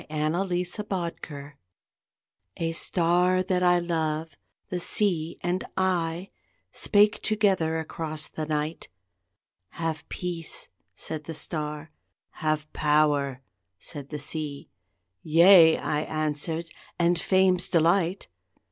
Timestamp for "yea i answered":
15.21-16.71